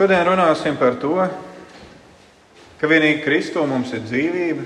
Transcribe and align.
Šodien 0.00 0.24
runāsim 0.24 0.78
par 0.80 0.94
to, 0.96 1.12
ka 2.80 2.88
vienīgi 2.88 3.18
Kristū 3.20 3.60
mums 3.68 3.90
ir 3.92 4.00
dzīvība. 4.00 4.62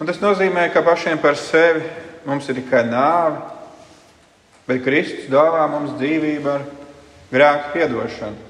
Un 0.00 0.08
tas 0.08 0.22
nozīmē, 0.22 0.62
ka 0.72 0.80
pašiem 0.80 1.20
par 1.20 1.36
sevi 1.36 1.82
mums 2.24 2.48
ir 2.48 2.56
tikai 2.62 2.80
nāve, 2.88 3.42
bet 4.64 4.80
Kristus 4.86 5.28
dāvā 5.28 5.66
mums 5.68 5.92
dzīvību 6.00 6.52
ar 6.54 6.64
grēku 7.28 7.74
piedošanu. 7.74 8.40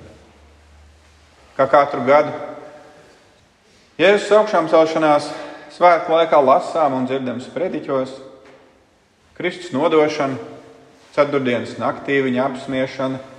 Kā 1.58 1.66
katru 1.66 2.06
gadu 2.06 2.30
Jēzus 3.98 4.30
augšām 4.38 4.71
celšanās 4.71 5.32
svētku 5.74 6.14
laikā 6.14 6.44
lasām 6.46 6.94
un 6.94 7.10
dzirdam 7.10 7.42
sprediķos, 7.42 8.14
Kristus 9.35 9.74
nodošana, 9.74 10.38
ceturtdienas 11.19 11.74
naktī 11.82 12.22
viņa 12.22 12.53
apspiešana, 12.53 13.33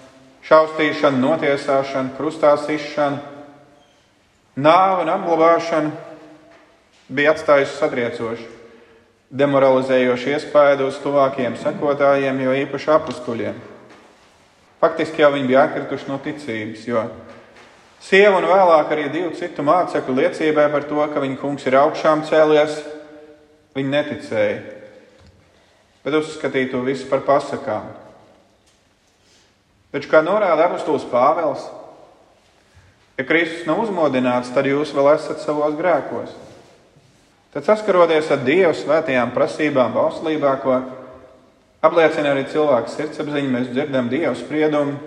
šausmīšana, 0.46 1.18
notiesāšana, 1.22 2.14
krustā 2.18 2.54
sišana, 2.62 3.22
nāve 4.56 5.02
un 5.04 5.12
apglabāšana 5.16 5.92
bija 7.10 7.34
atstājusi 7.34 7.80
satriecošu, 7.80 8.46
demoralizējošu 9.36 10.36
iespaidu 10.36 10.90
uz 10.92 11.00
tuvākajiem 11.02 11.58
sekotājiem, 11.62 12.44
jo 12.46 12.54
īpaši 12.62 12.92
apstuļiem. 12.94 13.58
Faktiski 14.82 15.24
jau 15.24 15.32
viņi 15.34 15.50
bija 15.50 15.66
atkrituši 15.66 16.10
no 16.12 16.20
ticības, 16.22 16.86
jo 16.86 17.04
sieva 18.06 18.38
un 18.38 18.46
vēlāk 18.46 18.94
arī 18.94 19.10
divu 19.10 19.34
citu 19.38 19.66
mācekļu 19.66 20.18
liecībai 20.20 20.70
par 20.70 20.86
to, 20.86 21.02
ka 21.10 21.24
viņa 21.24 21.42
kungs 21.42 21.66
ir 21.66 21.80
augšām 21.80 22.22
cēlies, 22.30 22.78
viņi 23.76 23.94
neticēja, 23.98 24.58
bet 26.06 26.18
uzskatīja 26.22 26.76
to 26.76 26.86
visu 26.86 27.10
par 27.10 27.26
pasakām. 27.26 28.05
Taču, 29.96 30.10
kā 30.12 30.20
norāda 30.20 30.66
apustulis 30.68 31.06
Pāvils, 31.08 31.62
ja 33.16 33.24
Kristus 33.24 33.64
nav 33.64 33.80
uzmodināts, 33.86 34.50
tad 34.52 34.68
jūs 34.68 34.92
vēl 34.92 35.14
esat 35.14 35.40
savos 35.40 35.78
grēkos. 35.80 36.34
Tad 37.56 37.64
saskaroties 37.64 38.28
ar 38.36 38.42
Dieva 38.44 38.74
svētajām 38.76 39.32
prasībām 39.32 39.94
bauslībā, 39.96 40.52
ko 40.60 40.82
apliecina 41.80 42.34
arī 42.34 42.44
cilvēka 42.52 42.92
sirdsapziņa, 42.92 43.54
mēs 43.54 43.72
dzirdam 43.72 44.12
Dieva 44.12 44.34
spriedumu. 44.36 44.98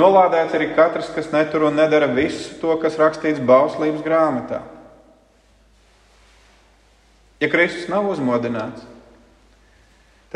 Nolādēts 0.00 0.56
arī 0.56 0.70
katrs, 0.72 1.12
kas 1.12 1.28
netur 1.34 1.68
un 1.68 1.76
nedara 1.76 2.08
visu 2.08 2.56
to, 2.62 2.72
kas 2.80 2.96
rakstīts 2.96 3.44
bauslības 3.44 4.00
grāmatā. 4.04 4.62
Ja 7.44 7.52
Kristus 7.52 7.92
nav 7.92 8.08
uzmodināts, 8.08 8.88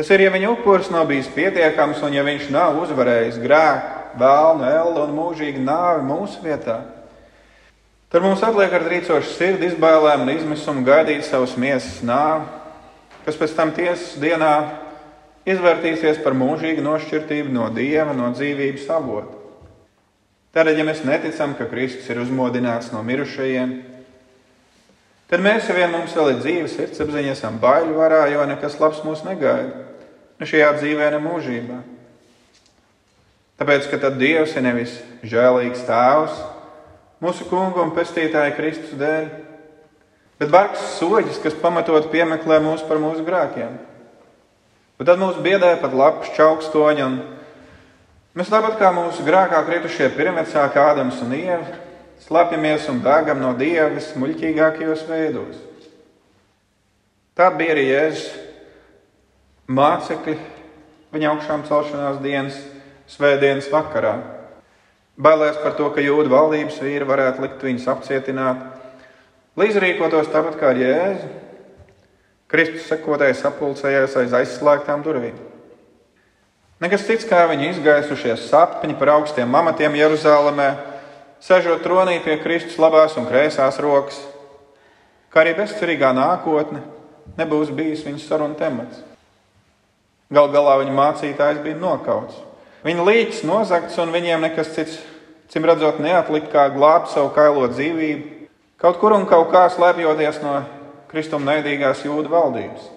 Tas 0.01 0.09
ir, 0.09 0.23
ja 0.25 0.31
viņa 0.33 0.47
upuris 0.55 0.87
nav 0.89 1.03
bijis 1.11 1.27
pietiekams 1.29 1.99
un 2.01 2.15
ja 2.15 2.23
viņš 2.25 2.47
nav 2.49 2.79
uzvarējis 2.81 3.35
grēku, 3.37 3.99
vēlnu, 4.17 4.63
elli 4.65 5.01
un 5.03 5.11
mūžīgu 5.13 5.59
nāvi 5.61 6.07
mūsu 6.07 6.39
vietā. 6.41 6.79
Tad 8.09 8.25
mums 8.25 8.41
atliek 8.41 8.73
ar 8.73 8.87
trīcošu 8.87 9.35
sirdi, 9.35 9.67
izbailēm 9.69 10.23
un 10.23 10.31
izmisumu 10.33 10.81
gaidīt 10.87 11.21
savus 11.27 11.53
miesas 11.53 11.99
nāvi, 12.01 12.47
kas 13.27 13.37
pēc 13.43 13.53
tam 13.59 13.75
tiesas 13.77 14.15
dienā 14.23 14.55
izvērtīsies 15.45 16.23
par 16.25 16.33
mūžīgu 16.33 16.81
nošķirtību 16.87 17.53
no 17.53 17.69
dieva, 17.75 18.17
no 18.17 18.31
dzīvības 18.33 18.89
avota. 18.97 19.37
Tādēļ, 20.57 20.81
ja 20.81 20.87
mēs 20.89 21.05
neticam, 21.05 21.53
ka 21.53 21.69
Kristus 21.69 22.09
ir 22.09 22.23
uzmodināts 22.25 22.89
no 22.89 23.05
mirušajiem, 23.05 23.77
tad 25.29 25.45
mēs, 25.45 25.69
ja 25.69 25.77
vien 25.77 25.93
mums 25.93 26.17
vēl 26.17 26.33
ir 26.33 26.41
dzīves 26.41 26.75
sirdsapziņa, 26.79 27.37
esam 27.37 27.61
baiļu 27.61 27.95
varā, 28.01 28.25
jo 28.33 28.49
nekas 28.49 28.81
labs 28.81 29.05
mūs 29.05 29.21
negaida 29.29 29.80
ne 30.41 30.49
šajā 30.49 30.71
dzīvē, 30.79 31.11
ne 31.13 31.19
mūžībā. 31.21 31.77
Tāpēc, 33.61 33.85
ka 33.91 33.99
tad 34.01 34.17
Dievs 34.17 34.55
ir 34.57 34.65
nevis 34.65 34.95
žēlīgs 35.21 35.83
tēvs 35.85 36.39
mūsu 37.21 37.45
kungu 37.45 37.83
un 37.83 37.93
pestītāja 37.93 38.55
Kristus 38.57 38.95
dēļ, 38.97 39.27
bet 40.41 40.49
bargs 40.49 40.81
soģis, 40.95 41.37
kas 41.43 41.59
pamatot 41.61 42.09
piemeklē 42.09 42.57
mūs 42.65 42.81
par 42.89 42.97
mūsu 42.97 43.21
grēkiem. 43.27 43.77
Bet 44.97 45.11
tad 45.11 45.21
mūs 45.21 45.37
biedē 45.45 45.75
pat 45.81 45.93
lapas 45.93 46.33
čaukstoņi, 46.33 47.05
un 47.05 47.19
mēs 48.33 48.49
tāpat 48.49 48.81
kā 48.81 48.89
mūsu 48.97 49.21
grēkā 49.27 49.61
kritušie 49.69 50.09
pirmvecāki 50.17 50.81
Ādams 50.81 51.21
un 51.21 51.37
Ieva, 51.37 51.77
slēpjamies 52.25 52.89
un 52.89 53.05
bēgam 53.05 53.45
no 53.45 53.53
Dieva 53.57 53.91
vismuļķīgākajos 53.93 55.05
veidos. 55.05 55.67
Tā 57.37 57.53
bija 57.53 57.77
arī 57.77 57.91
Jēzus 57.91 58.50
mācekļi 59.69 60.37
viņa 61.11 61.31
augšām 61.33 61.65
celšanās 61.67 62.21
dienas, 62.23 62.57
svētdienas 63.11 63.69
vakarā. 63.71 64.15
Bailēs 65.21 65.59
par 65.61 65.75
to, 65.77 65.89
ka 65.93 66.03
jūdu 66.03 66.31
valdības 66.31 66.79
vīri 66.81 67.05
varētu 67.05 67.43
likt 67.43 67.63
viņus 67.67 67.87
apcietināt, 67.91 68.63
lai 69.59 69.67
izrīkotos 69.69 70.31
tāpat 70.31 70.57
kā 70.61 70.71
Jēzu. 70.77 71.29
Kristus 72.51 72.87
sekotājs 72.89 73.43
sapulcējās 73.45 74.17
aiz 74.19 74.33
aizslēgtām 74.35 75.03
durvīm. 75.05 75.37
Nekas 76.81 77.05
cits 77.07 77.27
kā 77.29 77.43
viņa 77.47 77.69
izgaisušies 77.69 78.47
sapņi 78.49 78.97
par 78.99 79.13
augstiem 79.13 79.53
amatiem 79.55 79.95
Jeruzalemē, 79.99 80.71
sežot 81.43 81.83
tronī 81.85 82.17
pie 82.25 82.39
Kristus 82.41 82.79
labās 82.81 83.15
un 83.21 83.29
kreisās 83.29 83.77
rokas, 83.83 84.17
kā 85.31 85.45
arī 85.45 85.53
bezcerīgā 85.61 86.11
nākotne 86.17 86.81
nebūs 87.37 87.71
bijis 87.75 88.03
viņas 88.07 88.27
sarunu 88.27 88.57
temats. 88.59 89.10
Gal 90.31 90.47
galā 90.53 90.77
viņa 90.81 90.93
mācītājs 90.95 91.59
bija 91.63 91.79
nokauts. 91.79 92.37
Viņa 92.87 93.03
līķis 93.05 93.41
nozagts, 93.45 93.97
un 94.01 94.13
viņiem 94.13 94.45
nekas 94.47 94.71
cits, 94.73 95.01
cim 95.51 95.67
redzot, 95.67 95.99
neatlika 95.99 96.49
kā 96.53 96.63
glābt 96.73 97.11
savu 97.11 97.33
kailo 97.35 97.67
dzīvību, 97.69 98.47
kaut 98.81 98.97
kur 99.01 99.13
un 99.17 99.27
kaut 99.29 99.51
kā 99.51 99.67
slēpjoties 99.69 100.39
no 100.45 100.55
kristuma 101.11 101.51
neidīgās 101.51 102.05
jūdu 102.07 102.31
valdības. 102.31 102.87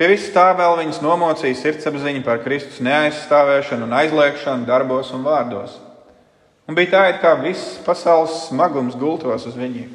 Pie 0.00 0.08
vis 0.08 0.24
tā 0.32 0.48
vēl 0.56 0.78
viņas 0.80 1.02
nomocīja 1.04 1.58
sirdsapziņa 1.60 2.24
par 2.24 2.40
Kristus 2.42 2.80
neaizstāvēšanu 2.82 3.84
un 3.84 3.92
aizliekšanu 4.00 4.64
darbos 4.66 5.12
un 5.12 5.26
vārdos. 5.26 5.76
Un 6.66 6.78
bija 6.78 6.94
tā, 6.94 7.02
it 7.12 7.20
kā 7.20 7.34
viss 7.36 7.76
pasaules 7.84 8.46
smagums 8.48 8.96
gultos 8.96 9.44
uz 9.46 9.58
viņiem. 9.58 9.90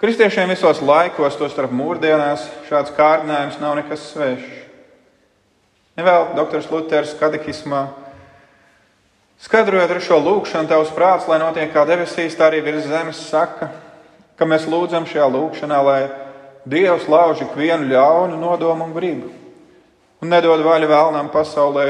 Kristiešiem 0.00 0.50
visos 0.50 0.80
laikos, 0.82 1.36
to 1.38 1.46
starp 1.52 1.72
mūrdienās, 1.76 2.48
šāds 2.66 2.92
kārdinājums 2.96 3.60
nav 3.62 3.78
nekas 3.78 4.10
svešs. 4.10 4.69
Nevēl 5.98 6.30
doktors 6.36 6.68
Luters 6.70 7.16
katehismā. 7.18 7.88
Skaidrojot 9.40 9.90
ar 9.90 10.02
šo 10.04 10.20
lūgšanu, 10.20 10.68
tavs 10.68 10.92
prāts, 10.94 11.26
lai 11.28 11.40
notiek 11.40 11.72
kā 11.72 11.86
debesīs, 11.88 12.36
tā 12.36 12.50
arī 12.50 12.60
virs 12.62 12.86
zemes 12.86 13.22
saka, 13.30 13.70
ka 14.36 14.46
mēs 14.48 14.68
lūdzam 14.68 15.08
šajā 15.08 15.26
lūgšanā, 15.32 15.80
lai 15.84 16.00
Dievs 16.68 17.06
lauž 17.08 17.40
ikvienu 17.46 17.88
ļaunu 17.88 18.36
nodomu 18.36 18.84
un 18.84 18.92
gribu 18.92 19.30
un 20.20 20.28
nedod 20.28 20.60
vaļu 20.60 20.88
vēlnām 20.90 21.30
pasaulē 21.32 21.84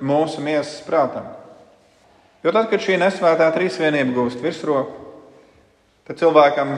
mūsu 0.00 0.40
miesas 0.40 0.80
prātam. 0.86 1.26
Jo 2.44 2.52
tad, 2.52 2.70
kad 2.70 2.80
šī 2.80 2.96
nesvētā 3.00 3.50
trīsvienība 3.52 4.16
gūst 4.16 4.40
virsroku, 4.40 4.96
tad 6.08 6.20
cilvēkam 6.20 6.74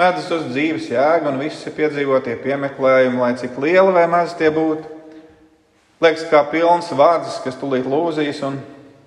mēdz 0.00 0.30
uz 0.36 0.46
dzīves 0.48 0.88
jēga 0.92 1.28
un 1.28 1.40
visi 1.40 1.72
piedzīvotie 1.76 2.38
piemeklējumi, 2.40 3.20
lai 3.20 3.34
cik 3.40 3.60
lieli 3.60 3.92
vai 3.96 4.06
mazi 4.08 4.36
tie 4.40 4.48
būtu 4.52 4.99
Liekas, 6.00 6.24
kā 6.32 6.40
pilns 6.48 6.88
vārds, 6.96 7.42
kas 7.44 7.58
tulīt 7.60 7.84
lūzīs, 7.84 8.38
un 8.46 8.56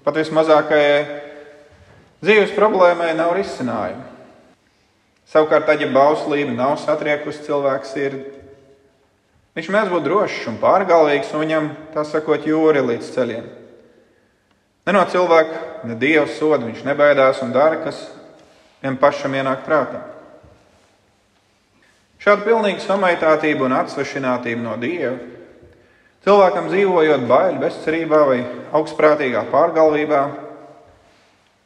pat 0.06 0.20
vismazākajai 0.20 1.00
dzīves 2.22 2.54
problēmai 2.54 3.16
nav 3.18 3.34
risinājumu. 3.34 4.04
Savukārt, 5.34 5.66
tad, 5.66 5.82
ja 5.82 5.90
bauslība 5.90 6.54
nav 6.54 6.76
satriekusi 6.78 7.48
cilvēku 7.48 7.90
sirdi, 7.90 8.22
viņš 9.58 9.72
mēdz 9.74 9.94
būt 9.96 10.06
drošs 10.06 10.46
un 10.52 10.62
pārgalvīgs, 10.62 11.34
un 11.34 11.42
viņam, 11.42 11.74
tā 11.96 12.06
sakot, 12.06 12.46
jūri 12.46 12.86
līdz 12.86 13.12
ceļiem. 13.16 13.50
Ne 14.86 14.94
no 14.94 15.02
cilvēka, 15.10 15.66
ne 15.90 15.98
dieva 15.98 16.28
soda 16.30 16.68
viņš 16.68 16.86
nebaidās 16.86 17.42
un 17.42 17.56
dara, 17.56 17.82
kas 17.82 18.06
viņam 18.84 19.02
pašam 19.02 19.40
ienāk 19.40 19.66
prātā. 19.66 20.04
Šāda 22.22 22.46
pilnīga 22.46 22.84
samaitātība 22.86 23.66
un 23.66 23.80
atsvešinātība 23.82 24.62
no 24.62 24.78
dieva 24.78 25.33
Cilvēkam 26.24 26.70
dzīvojot 26.72 27.26
baiļu 27.28 27.60
bezcerībā 27.60 28.20
vai 28.30 28.38
augstprātīgā 28.80 29.42
pārgalvībā, 29.52 30.22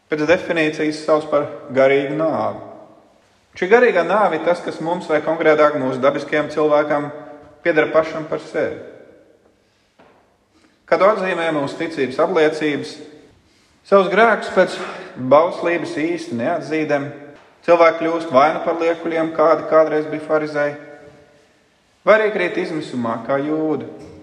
pēc 0.10 0.24
definīcijas 0.32 1.04
sauc 1.06 1.28
par 1.30 1.46
garīgu 1.78 2.16
nāvi. 2.18 2.64
Šī 3.58 3.70
garīgā 3.70 4.02
nāve 4.08 4.40
ir 4.40 4.48
tas, 4.48 4.64
kas 4.66 4.80
mums, 4.82 5.06
vai 5.12 5.20
konkrētāk 5.26 5.78
mūsu 5.78 6.02
dabiskajam 6.02 6.50
cilvēkam, 6.54 7.12
pieder 7.62 7.92
pašam 7.94 8.26
par 8.30 8.42
sevi. 8.50 8.82
Kad 10.90 11.06
atzīmē 11.06 11.52
mūsu 11.54 11.78
ticības 11.78 12.18
apliecības, 12.26 12.98
savus 13.86 14.10
grēkus 14.10 14.52
pēc 14.58 14.82
bauslības 15.22 15.98
īsti 16.02 16.42
neatzīdam, 16.42 17.10
cilvēki 17.68 18.02
kļūst 18.02 18.34
vai 18.34 18.50
nu 18.58 18.66
par 18.66 18.82
liekuļiem, 18.82 19.34
kādi 19.38 19.70
kādreiz 19.70 20.10
bija 20.10 20.26
farizēji, 20.26 20.78
vai 22.08 22.22
arī 22.22 22.32
krīt 22.34 22.64
izmisumā 22.66 23.20
kā 23.28 23.38
jūda 23.44 24.16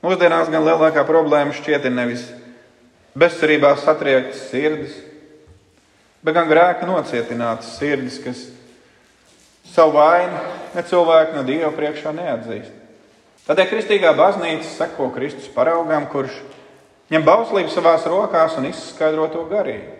Mūsdienās 0.00 0.48
gan 0.48 0.64
lielākā 0.64 1.04
problēma 1.04 1.52
šķiet 1.52 1.84
ir 1.84 1.92
nevis 1.92 2.22
bezcerībā 3.20 3.74
satriektas 3.76 4.46
sirdis, 4.48 4.94
bet 6.24 6.36
gan 6.36 6.48
grēka 6.48 6.88
nocietinātas 6.88 7.74
sirdis, 7.76 8.16
kas 8.24 8.46
savu 9.74 9.98
vainu 9.98 10.40
ne 10.74 10.84
cilvēku, 10.88 11.36
ne 11.36 11.44
dievu 11.48 11.72
priekšā 11.76 12.14
neatzīst. 12.16 12.72
Tādēļ 13.44 13.68
kristīgā 13.68 14.14
baznīca 14.16 14.68
seko 14.68 15.10
Kristus 15.12 15.50
paraugām, 15.52 16.06
kurš 16.08 16.38
ņem 17.12 17.24
bauslību 17.26 17.72
savās 17.72 18.06
rokās 18.08 18.56
un 18.60 18.70
izskaidro 18.70 19.26
to 19.32 19.44
garīgi. 19.50 19.98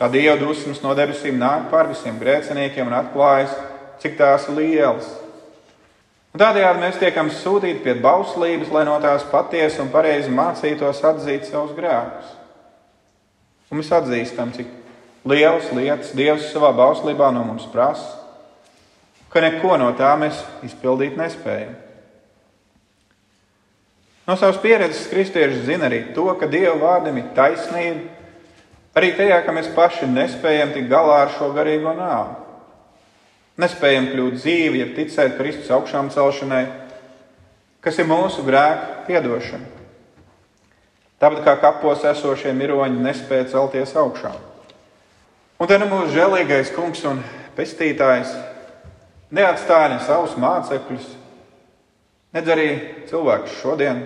Tā 0.00 0.08
dieva 0.08 0.38
dusmas 0.40 0.80
no 0.80 0.94
debesīm 0.96 1.36
nāk 1.36 1.68
pār 1.68 1.90
visiem 1.90 2.16
grēciniekiem 2.16 2.88
un 2.88 2.96
atklājas, 3.02 3.52
cik 4.00 4.16
tās 4.16 4.46
ir 4.48 4.56
lielas. 4.56 5.10
Un 6.30 6.38
tādējādi 6.38 6.78
mēs 6.78 6.98
tiekam 7.00 7.30
sūtīti 7.34 7.82
pie 7.82 7.96
bauslības, 7.98 8.70
lai 8.70 8.84
no 8.86 8.94
tās 9.02 9.24
patiesi 9.32 9.80
un 9.82 9.90
pareizi 9.90 10.30
mācītos 10.30 11.02
atzīt 11.08 11.48
savus 11.48 11.74
grēkus. 11.74 12.36
Un 13.70 13.80
mēs 13.80 13.90
atzīstam, 13.94 14.52
cik 14.54 14.70
lielas 15.26 15.72
lietas 15.74 16.14
Dievs 16.14 16.52
savā 16.52 16.70
bauslībā 16.74 17.32
no 17.34 17.42
mums 17.48 17.66
prasa, 17.70 18.20
ka 19.30 19.42
neko 19.42 19.76
no 19.78 19.90
tā 19.98 20.12
mēs 20.18 20.38
izpildīt 20.66 21.18
nespējam. 21.18 21.74
No 24.26 24.36
savas 24.38 24.60
pieredzes 24.62 25.08
kristieši 25.10 25.64
zina 25.66 25.88
arī 25.88 26.04
to, 26.14 26.28
ka 26.38 26.46
Dieva 26.50 26.76
vārdam 26.78 27.18
ir 27.18 27.32
taisnība, 27.34 28.06
arī 28.94 29.10
tajā, 29.18 29.40
ka 29.42 29.54
mēs 29.54 29.70
paši 29.74 30.06
nespējam 30.06 30.76
tikt 30.76 30.90
galā 30.90 31.24
ar 31.24 31.34
šo 31.34 31.50
garīgo 31.56 31.94
nāvi. 31.98 32.49
Nespējam 33.60 34.08
kļūt 34.12 34.38
dzīvi, 34.38 34.80
ja 34.80 34.86
ticēt 34.96 35.36
Kristus 35.36 35.70
augšām 35.74 36.08
celšanai, 36.14 36.64
kas 37.84 37.98
ir 38.00 38.08
mūsu 38.08 38.44
grēku 38.46 39.06
piedošana. 39.08 39.66
Tāpat 41.20 41.42
kā 41.44 41.56
kapos 41.60 42.04
esošie 42.08 42.54
miroņi 42.56 43.02
nespēja 43.04 43.50
celties 43.52 43.92
augšā. 44.00 44.30
Un 45.60 45.68
te 45.68 45.76
nu 45.76 45.90
mūsu 45.90 46.14
žēlīgais 46.14 46.72
kungs 46.72 47.02
un 47.04 47.20
pestītājs 47.58 48.32
neatstāja 49.36 49.90
ne 49.92 49.98
savus 50.06 50.38
mācekļus, 50.40 51.10
nedz 52.32 52.54
arī 52.54 52.70
cilvēkus 53.10 53.58
šodien 53.60 54.00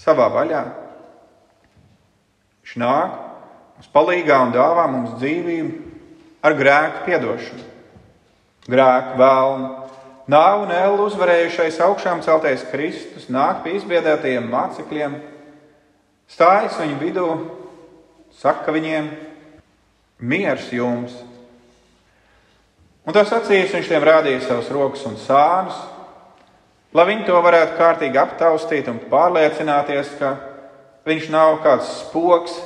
savā 0.00 0.30
vaļā. 0.32 0.64
Viņš 2.64 2.80
nāk, 2.80 3.20
mums 3.76 3.92
palīdzīgā 3.92 4.40
un 4.46 4.56
dāvā 4.56 4.88
mums 4.88 5.18
dzīvību 5.20 5.94
ar 6.48 6.56
grēku 6.56 7.04
piedošanu. 7.10 7.73
Grēku 8.64 9.18
vēlmu, 9.20 9.66
nāvu 10.32 10.62
un 10.64 10.70
ēlu 10.72 11.04
uzvarējušais 11.10 11.82
augšām 11.84 12.22
celtais 12.24 12.64
Kristus 12.70 13.26
nāk 13.28 13.60
pie 13.64 13.74
izbiedētajiem 13.76 14.46
mācekļiem, 14.48 15.18
stājas 16.32 16.78
viņu 16.80 16.96
vidū, 17.02 17.26
saka 18.40 18.72
viņiem, 18.72 19.10
miers 20.24 20.70
jums! 20.72 21.18
Un 23.04 23.12
tas 23.12 23.34
acīs 23.36 23.74
viņš 23.76 23.92
tiem 23.92 24.08
rādīja 24.08 24.46
savus 24.46 24.72
rokas 24.72 25.04
un 25.04 25.20
sānus, 25.20 25.76
lai 26.96 27.04
viņi 27.12 27.28
to 27.28 27.36
varētu 27.44 27.76
kārtīgi 27.76 28.22
aptaustīt 28.22 28.88
un 28.88 29.02
pārliecināties, 29.12 30.16
ka 30.16 30.38
viņš 31.04 31.28
nav 31.36 31.58
kāds 31.60 31.98
spoks, 32.00 32.56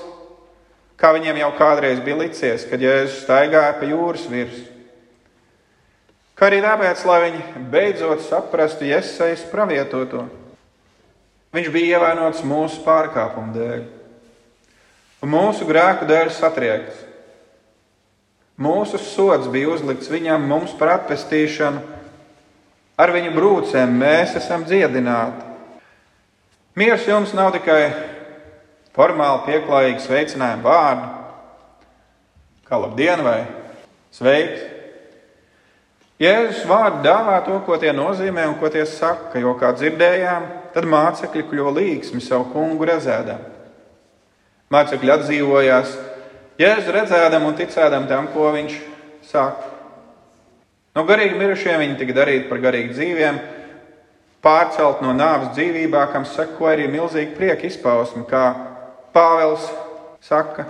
kā 0.95 1.11
viņiem 1.19 1.43
jau 1.43 1.53
kādreiz 1.59 1.99
bija 2.07 2.23
licies, 2.23 2.71
kad 2.71 2.79
Jēzus 2.79 3.25
staigāja 3.25 3.81
pa 3.83 3.91
jūras 3.91 4.31
virsmu. 4.31 4.78
Kā 6.39 6.47
arī 6.47 6.61
tāpēc, 6.63 7.01
lai 7.03 7.19
viņi 7.25 7.65
beidzot 7.73 8.23
saprastu 8.23 8.87
iesaistītu 8.87 9.51
pravietoto. 9.51 10.29
Viņš 11.51 11.71
bija 11.75 11.97
ievainots 11.97 12.45
mūsu 12.47 12.85
pārkāpumu 12.85 13.55
dēļ, 13.57 13.83
un 15.25 15.33
mūsu 15.33 15.67
grēku 15.67 16.07
dēļ 16.07 16.31
satriekts. 16.37 17.01
Mūsu 18.59 19.01
sods 19.03 19.51
bija 19.51 19.73
uzlikts 19.73 20.11
viņam, 20.11 20.47
mums 20.51 20.77
par 20.79 20.97
atpestīšanu. 20.97 21.83
Ar 22.99 23.13
viņu 23.15 23.35
brūcēm 23.35 23.99
mēs 23.99 24.35
esam 24.39 24.65
dziedināti. 24.67 25.47
Mieres 26.79 27.07
jums 27.07 27.35
nav 27.35 27.53
tikai 27.55 27.83
formāli 28.95 29.45
pieklājīgi 29.47 30.03
sveicinājumi 30.07 30.67
vārdi, 30.67 31.07
kā 32.67 32.83
labdien 32.83 33.23
vai 33.27 33.39
sveiks. 34.15 34.78
Jēzus 36.19 36.65
vārdi 36.67 37.05
dāvā 37.07 37.37
to, 37.47 37.61
ko 37.63 37.77
tie 37.79 37.93
nozīmē 37.95 38.49
un 38.51 38.57
ko 38.59 38.67
tie 38.75 38.83
saka, 38.91 39.39
jo, 39.39 39.53
kā 39.59 39.71
dzirdējām, 39.77 40.49
tad 40.75 40.89
mācekļi 40.91 41.45
kļuva 41.47 41.75
līgsmi 41.77 42.23
savu 42.25 42.49
kungu 42.57 42.89
redzēdam. 42.91 43.45
Mācekļi 44.75 45.13
atdzīvojās, 45.15 45.93
Jēzu 46.59 46.91
redzēdam 46.91 47.47
un 47.47 47.55
ticēdam 47.55 48.09
tam, 48.11 48.27
ko 48.35 48.51
viņš 48.51 48.75
saka. 49.31 49.71
No 50.99 51.05
garīgi 51.07 51.39
mirušiem 51.39 51.79
viņi 51.85 51.97
tika 52.01 52.17
darīti 52.17 52.49
par 52.51 52.59
garīgi 52.65 52.97
dzīviem, 52.97 53.39
pārcelt 54.43 55.05
no 55.05 55.15
nāves 55.15 55.53
dzīvībā, 55.55 56.03
kam 56.11 56.27
seko 56.27 56.67
arī 56.73 56.89
milzīgi 56.91 57.37
prieka 57.39 57.69
izpausme, 57.71 58.25
kā 58.27 58.43
Pāvils 59.15 59.71
saka. 60.27 60.67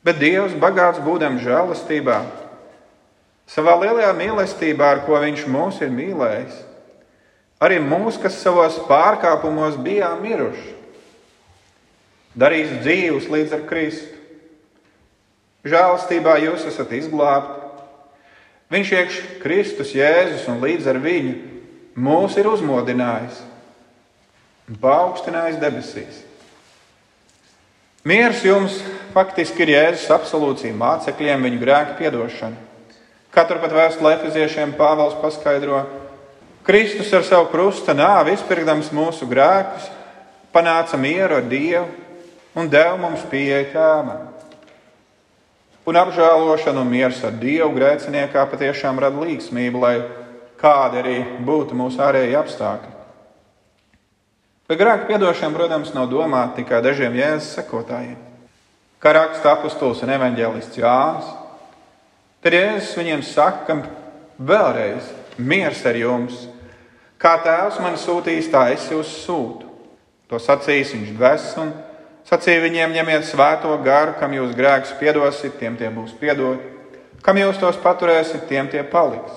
Bet 0.00 0.16
Dievs, 0.22 0.56
bagāts 0.56 1.04
būdams 1.04 1.44
žēlastībā, 1.44 2.22
savā 3.48 3.76
lielajā 3.80 4.12
mīlestībā, 4.16 4.92
ar 4.92 5.04
ko 5.06 5.18
Viņš 5.22 5.46
mūs 5.50 5.80
ir 5.84 5.92
mīlējis, 5.94 6.58
arī 7.64 7.80
mūs, 7.82 8.18
kas 8.20 8.38
savos 8.42 8.78
pārkāpumos 8.88 9.78
bijām 9.82 10.20
miruši, 10.22 10.74
darīs 12.38 12.70
dzīvus 12.84 13.28
līdz 13.32 13.56
ar 13.56 13.64
Kristu. 13.68 14.14
Žēlastībā 15.68 16.36
jūs 16.44 16.68
esat 16.70 16.92
izglābti. 16.94 17.56
Viņš 18.70 18.90
iekš 18.94 19.18
Kristus, 19.42 19.94
Jēzus 19.96 20.46
un 20.52 20.60
līdz 20.62 20.86
ar 20.92 21.00
viņu 21.02 21.34
mūs 21.98 22.36
ir 22.38 22.46
uzmodinājis 22.46 23.40
un 24.68 24.78
paaugstinājis 24.78 25.58
debesīs. 25.60 26.22
Miers 28.06 28.44
jums 28.44 28.76
faktiski 29.16 29.64
ir 29.64 29.74
Jēzus 29.74 30.12
absolūcija 30.14 30.76
mācekļiem, 30.76 31.48
viņu 31.48 31.60
grēku 31.64 31.98
piedošana. 31.98 32.67
Katru 33.38 33.60
pat 33.62 33.70
vēstulē 33.70 34.16
Efeziešiem 34.16 34.72
Pāvils 34.74 35.12
paskaidro, 35.22 35.84
Kristus 36.66 37.12
ar 37.14 37.22
savu 37.22 37.46
krusta 37.52 37.94
nāvi 37.94 38.32
izpirkdams 38.34 38.88
mūsu 38.90 39.28
grēkus, 39.30 39.84
panāca 40.50 40.98
mieru 40.98 41.36
ar 41.38 41.46
Dievu 41.46 41.86
un 42.58 42.66
deva 42.66 42.96
mums 42.98 43.22
pieeja 43.30 43.62
tēvam. 43.76 44.26
Un 45.86 46.00
apžēlošana 46.02 46.82
un 46.82 46.90
miers 46.90 47.22
ar 47.22 47.38
Dievu 47.38 47.70
grēciniekā 47.78 48.42
patiešām 48.50 48.98
rada 49.06 49.22
līgsmību, 49.22 49.86
lai 49.86 49.94
kādi 50.58 51.04
arī 51.04 51.16
būtu 51.46 51.78
mūsu 51.78 52.02
ārēji 52.02 52.34
apstākļi. 52.42 52.94
Bet 54.66 54.82
grēka 54.82 55.12
piedošana, 55.12 55.54
protams, 55.54 55.94
nav 55.94 56.10
domāta 56.10 56.58
tikai 56.58 56.82
dažiem 56.82 57.14
jēzus 57.22 57.54
sekotājiem. 57.54 58.18
Kā 58.98 59.14
raksta 59.14 59.54
apustulis 59.54 60.02
un 60.02 60.18
evanģēlists 60.18 60.82
Jānis, 60.82 61.36
tad 62.48 62.56
Jēzus 62.56 62.96
viņiem 62.96 63.26
saka, 63.28 63.76
vēlreiz, 64.40 65.12
miers 65.36 65.84
ar 65.84 66.00
jums, 66.00 66.46
kā 67.20 67.36
tēvs 67.44 67.76
man 67.84 68.00
sūtīs, 68.00 68.48
tā 68.48 68.70
es 68.72 68.88
jūs 68.88 69.12
sūtu. 69.26 69.68
To 70.28 70.40
sacīs 70.40 70.94
viņš 70.96 71.12
dvēseli 71.16 71.88
Sacīja 72.28 72.60
viņiem, 72.60 72.92
ņemiet 72.92 73.24
svēto 73.24 73.72
garu, 73.80 74.12
kam 74.20 74.34
jūs 74.36 74.50
grēkus 74.56 74.92
piedosit, 75.00 75.54
tiem 75.56 75.78
tie 75.80 75.88
būs 75.88 76.12
piedoti, 76.20 76.66
kam 77.24 77.38
jūs 77.40 77.56
tos 77.56 77.78
paturēsiet, 77.80 78.44
tiem 78.50 78.68
tie 78.68 78.82
paliks. 78.84 79.32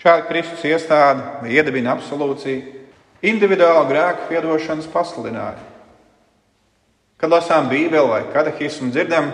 Šāda 0.00 0.24
Kristus 0.30 0.64
iestāde 0.64 1.52
iedibina 1.52 1.92
absolūciju, 1.92 2.86
individuālu 3.20 3.84
grēku 3.90 4.30
piedošanas 4.30 4.88
pasludinājumu. 4.94 5.68
Kad 7.20 7.36
lasām 7.36 7.68
Bībeli 7.68 8.08
vai 8.08 8.22
katehismu, 8.32 8.88
dzirdam 8.88 9.28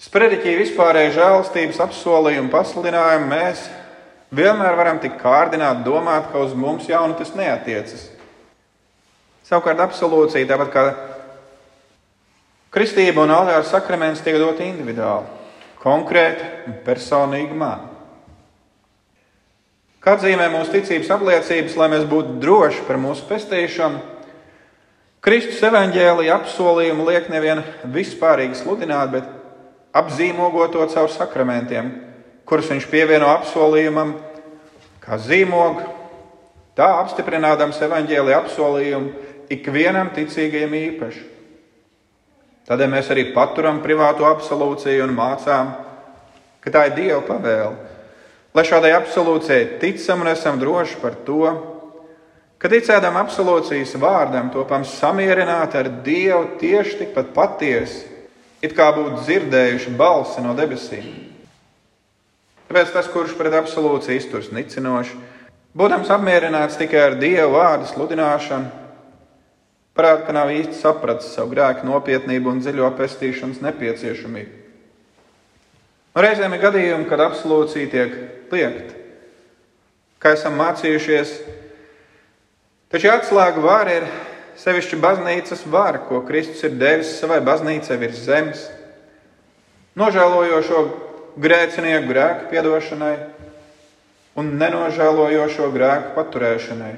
sprediķī 0.00 0.56
vispārēju 0.62 1.14
žēlastības 1.18 1.80
apsolījumu 1.84 2.52
pasludinājumu, 2.52 3.28
mēs 3.28 3.66
vienmēr 4.32 4.76
varam 4.78 5.00
tik 5.02 5.18
kārdināt 5.20 5.84
domāt, 5.84 6.30
ka 6.32 6.40
uz 6.40 6.54
mums 6.56 6.88
jau 6.88 7.04
nu 7.08 7.18
tas 7.18 7.34
neatiecas. 7.36 8.08
Savukārt 9.48 9.82
absolūcija, 9.84 10.48
tāpat 10.48 10.72
kā 10.72 10.84
kristība 12.72 13.26
un 13.26 13.34
altāra 13.34 13.64
sakraments, 13.68 14.22
tiek 14.24 14.38
doti 14.40 14.64
individuāli, 14.70 15.28
konkrēti 15.82 16.46
un 16.70 16.78
personīgi 16.86 17.58
man. 17.58 17.88
Kā 20.02 20.16
atzīmē 20.16 20.48
mūsu 20.50 20.72
ticības 20.72 21.12
apliecības, 21.14 21.76
lai 21.78 21.90
mēs 21.92 22.08
būtu 22.10 22.40
droši 22.42 22.82
par 22.88 22.98
mūsu 22.98 23.26
pestīšanu, 23.28 24.00
Kristus 25.22 25.60
evaņģēlīja 25.62 26.34
apsolījumu 26.40 27.04
liek 27.06 27.28
nevien 27.30 27.60
vispārīgi 27.94 28.58
sludināt, 28.58 29.12
bet 29.12 29.28
apzīmogot 29.94 30.72
to 30.74 30.86
caur 30.94 31.10
sakramentiem, 31.12 31.90
kurus 32.48 32.70
viņš 32.72 32.86
pievieno 32.90 33.28
apsolījumam, 33.32 34.16
kā 35.02 35.18
zīmogu, 35.20 35.84
Tā 36.72 36.88
apstiprinādams 37.02 37.82
evaņģēlīja 37.84 38.38
apsolījumu 38.40 39.10
ikvienam 39.52 40.08
ticīgajam 40.16 40.72
īpaši. 40.78 41.24
Tādēļ 42.68 42.88
mēs 42.94 43.10
arī 43.12 43.26
paturam 43.34 43.82
privātu 43.84 44.24
absolūciju 44.24 45.02
un 45.04 45.12
mācām, 45.12 45.74
ka 46.64 46.72
tā 46.72 46.86
ir 46.88 46.94
Dieva 46.96 47.18
pavēle. 47.26 47.74
Lai 48.56 48.64
šādai 48.68 48.94
absolūcijai 48.96 49.76
ticam 49.82 50.24
un 50.24 50.30
esam 50.32 50.60
droši 50.60 50.96
par 51.02 51.18
to, 51.26 51.42
ka 52.56 52.70
ticēdam 52.72 53.18
absolūcijas 53.20 53.92
vārdam, 54.00 54.48
topam 54.54 54.86
samierināti 54.88 55.76
ar 55.76 55.92
Dievu 56.06 56.56
tieši 56.62 57.02
tikpat 57.02 57.34
patiesi, 57.36 58.06
it 58.62 58.76
kā 58.78 58.88
būtu 58.94 59.24
dzirdējuši 59.24 59.92
balsi 59.98 60.44
no 60.44 60.54
debesīm. 60.58 61.10
Tāpēc 62.70 62.92
tas, 62.94 63.10
kurš 63.12 63.34
pret 63.36 63.52
absolūciju 63.58 64.16
izturs 64.16 64.52
nicinoši, 64.54 65.18
būdams 65.76 66.12
apmierināts 66.14 66.78
tikai 66.80 67.02
ar 67.08 67.18
Dieva 67.20 67.50
vārdu 67.52 67.90
sludināšanu, 67.90 68.70
parāda, 69.92 70.24
ka 70.24 70.32
nav 70.32 70.54
īsti 70.54 70.78
sapratis 70.78 71.34
savu 71.34 71.52
grēku 71.52 71.84
nopietnību 71.88 72.54
un 72.54 72.62
dziļo 72.64 72.88
pestīšanas 72.96 73.60
nepieciešamību. 73.66 74.58
Un 76.12 76.24
reizēm 76.26 76.52
ir 76.56 76.60
gadījumi, 76.62 77.08
kad 77.08 77.20
absolūcija 77.24 77.90
tiek 77.92 78.16
liekta. 78.52 78.98
Kā 80.22 80.34
esam 80.36 80.58
mācījušies, 80.60 81.32
taču 82.92 83.10
atslēga 83.10 83.64
vara 83.64 84.00
ir 84.00 84.08
sevišķi 84.62 84.98
baznīcas 85.02 85.66
vara, 85.70 86.00
ko 86.08 86.22
Kristus 86.26 86.62
ir 86.66 86.76
devis 86.78 87.16
savai 87.18 87.40
baznīcai 87.44 87.98
virs 88.00 88.24
zemes, 88.26 88.66
nožēlojošo 89.98 90.82
grēcinieku 91.42 92.10
grēku 92.10 92.50
piedošanai 92.52 93.14
un 94.38 94.52
nenožēlojošo 94.60 95.70
grēku 95.74 96.14
paturēšanai 96.16 96.92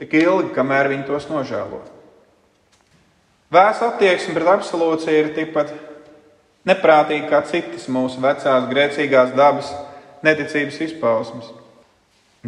tik 0.00 0.16
ilgi, 0.16 0.54
kamēr 0.56 0.88
viņi 0.88 1.06
tos 1.08 1.26
nožēlo. 1.28 1.82
Vēsa 3.52 3.90
attieksme 3.90 4.32
pret 4.36 4.48
absolūciju 4.48 5.22
ir 5.24 5.32
tikpat 5.36 5.72
neprātīga 6.68 7.28
kā 7.28 7.40
citas 7.50 7.88
mūsu 7.90 8.22
vecās 8.22 8.68
grēcīgās 8.70 9.34
dabas 9.36 9.72
neticības 10.24 10.78
izpausmes. 10.86 11.50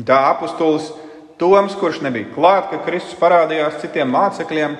Tā 0.08 0.18
apustulis 0.30 0.88
Toms, 1.40 1.74
kurš 1.78 2.00
nebija 2.04 2.30
klāt, 2.34 2.68
kad 2.70 2.84
Kristus 2.86 3.18
parādījās 3.18 3.80
citiem 3.82 4.10
mācekļiem, 4.12 4.76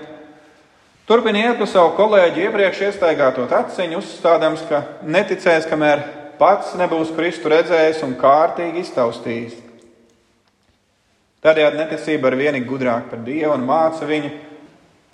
turpina 1.08 1.46
iet 1.46 1.58
pa 1.58 1.66
savu 1.70 1.94
kolēģi 1.96 2.46
iepriekš 2.46 2.84
iestaigāto 2.88 3.48
aciņu, 3.48 3.98
uzstādams, 4.02 4.62
ka 4.68 4.84
neticēs, 5.02 5.66
kamēr 5.70 6.04
pats 6.38 6.76
nebūs 6.78 7.12
Kristu 7.16 7.50
redzējis 7.52 8.02
un 8.06 8.16
kārtīgi 8.20 8.82
iztaustījis. 8.84 9.58
Tādējādi 11.42 11.80
neticība 11.80 12.30
ir 12.30 12.38
vienīgi 12.38 12.68
gudrāka 12.70 13.10
par 13.10 13.22
Dievu 13.26 13.56
un 13.56 13.64
māca 13.66 14.06
viņu, 14.06 14.30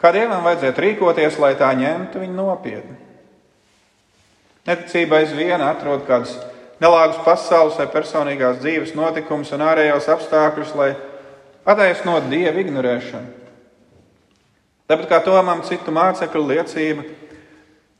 kā 0.00 0.12
Dievam 0.12 0.44
vajadzētu 0.44 0.84
rīkoties, 0.84 1.38
lai 1.40 1.54
tā 1.56 1.70
ņemtu 1.76 2.20
viņu 2.20 2.36
nopietni. 2.36 2.98
Neticība 4.68 5.22
aizvien 5.22 5.62
atrod 5.64 6.04
kādus 6.04 6.34
nelāgus 6.82 7.22
pasaules 7.24 7.78
vai 7.80 7.88
personīgās 7.90 8.60
dzīves 8.60 8.92
notikumus 8.98 9.54
un 9.56 9.64
ārējos 9.64 10.10
apstākļus, 10.12 10.74
lai 10.76 10.90
attaisnotu 11.68 12.32
Dieva 12.32 12.62
ignorēšanu. 12.62 13.34
Tāpat 14.88 15.08
kā 15.10 15.18
tomam 15.20 15.60
citu 15.68 15.92
mācekļu 15.92 16.44
liecība, 16.48 17.02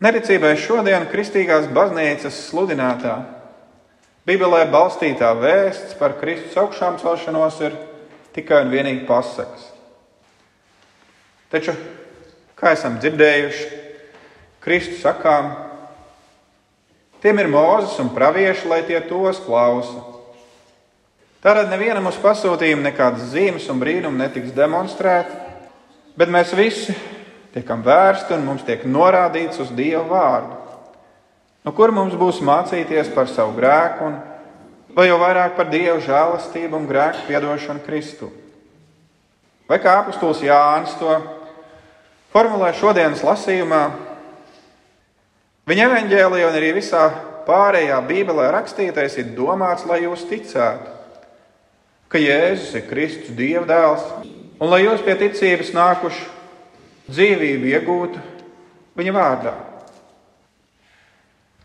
neticībai 0.00 0.54
šodien 0.56 1.04
kristīgās 1.10 1.68
baznīcas 1.76 2.46
sludinātā, 2.48 3.18
Bībelē 4.28 4.66
balstītā 4.68 5.30
vēsts 5.40 5.94
par 5.96 6.18
Kristus 6.20 6.56
augšām 6.60 6.98
celšanos 7.00 7.62
ir 7.64 7.76
tikai 8.36 8.58
un 8.66 8.72
vienīgi 8.74 9.06
pasakas. 9.08 9.70
Taču, 11.48 11.72
kā 12.58 12.74
esam 12.76 12.98
dzirdējuši, 13.00 13.78
Kristus 14.60 15.00
sakām, 15.00 15.48
tiem 17.24 17.40
ir 17.40 17.48
mūzis 17.48 17.96
un 18.02 18.12
pravieši, 18.12 18.68
lai 18.68 18.82
tie 18.84 19.00
tos 19.08 19.40
klausa. 19.46 20.04
Tātad 21.38 21.68
nevienam 21.70 22.08
uz 22.10 22.16
pasūtījumu 22.18 22.82
nekādas 22.82 23.28
zīmes 23.30 23.68
un 23.70 23.78
brīnumi 23.78 24.18
netiks 24.18 24.50
demonstrēti, 24.56 25.36
bet 26.18 26.32
mēs 26.34 26.50
visi 26.58 26.96
tiekam 27.54 27.84
vērsti 27.86 28.34
un 28.34 28.42
mums 28.48 28.64
tiek 28.66 28.82
norādīts 28.82 29.60
uz 29.62 29.70
Dieva 29.70 30.02
vārdu. 30.10 30.58
Nu, 31.62 31.70
kur 31.76 31.94
mums 31.94 32.16
būs 32.18 32.42
mācīties 32.42 33.12
par 33.14 33.30
savu 33.30 33.54
grēku 33.54 34.08
un 34.08 34.18
vai 34.98 35.06
jau 35.06 35.20
vairāk 35.22 35.54
par 35.54 35.70
Dieva 35.70 36.00
žēlastību 36.02 36.74
un 36.74 36.90
grēku 36.90 37.28
piedošanu 37.30 37.86
Kristu. 37.86 38.32
Vai 39.70 39.78
kā 39.78 39.94
apustulis 40.02 40.42
Jānis 40.42 40.98
to 40.98 41.20
formulē 42.34 42.74
šodienas 42.74 43.22
lasījumā, 43.22 43.82
viņa 45.70 45.86
evaņģēlijā 45.86 46.50
un 46.50 46.62
arī 46.64 46.76
visā 46.82 47.06
pārējā 47.46 48.02
Bībelē 48.10 48.50
rakstītais 48.58 49.20
ir 49.22 49.36
domāts, 49.38 49.86
lai 49.86 50.02
jūs 50.02 50.26
ticētu, 50.26 50.97
ka 52.08 52.20
Jēzus 52.20 52.74
ir 52.78 52.86
Kristus 52.88 53.36
Dieva 53.36 53.66
dēls, 53.68 54.04
un 54.58 54.70
lai 54.72 54.82
jūs 54.84 55.04
pie 55.04 55.16
ticības 55.20 55.74
nākuši 55.76 56.28
dzīvību 57.08 57.72
iegūtu 57.72 58.22
viņa 58.98 59.16
vārdā. 59.16 59.56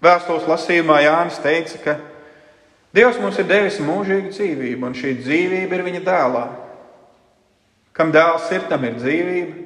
Vēstules 0.03 0.49
lasījumā 0.49 0.99
Jānis 1.05 1.39
teica, 1.43 1.79
ka 1.83 1.99
Dievs 2.93 3.17
mums 3.17 3.39
ir 3.41 3.47
devis 3.49 3.79
mūžīgu 3.81 4.29
dzīvību, 4.35 4.85
un 4.85 4.93
šī 4.93 5.15
dzīvība 5.23 5.79
ir 5.79 5.83
viņa 5.87 6.01
dēlā. 6.05 6.43
Kam 7.93 8.11
dēls 8.13 8.51
ir, 8.53 8.67
tam 8.69 8.85
ir 8.85 8.99
dzīvība, 8.99 9.63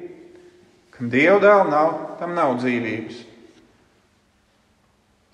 kam 0.96 1.10
dieva 1.12 1.36
dēla 1.42 1.66
nav, 1.68 1.90
tam 2.20 2.32
nav 2.36 2.54
dzīvības. 2.62 3.18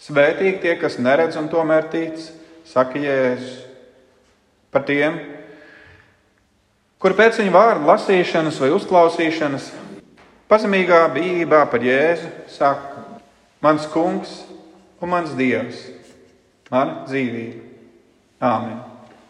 Svētīgi 0.04 0.58
tie, 0.64 0.74
kas 0.80 0.98
neredz 0.98 1.38
un 1.38 1.46
tomēr 1.52 1.86
tic, 1.92 2.18
saka 2.66 2.98
Jēzus. 2.98 3.62
Par 4.74 4.82
tiem, 4.88 5.20
kur 7.04 7.12
pēc 7.12 7.37
viņa 7.37 7.52
vārdu 7.52 7.84
lasīšanas 7.90 8.56
vai 8.62 8.70
uzklausīšanas 8.73 9.66
pazemīgā 10.49 11.02
bijībā 11.12 11.61
par 11.68 11.84
Jēzu 11.84 12.30
saka: 12.49 13.04
Mans 13.61 13.84
kungs 13.92 14.32
un 15.04 15.12
mans 15.12 15.37
dievs, 15.37 15.84
mana 16.73 17.02
dzīvība. 17.04 17.61
Āmen! 18.40 18.93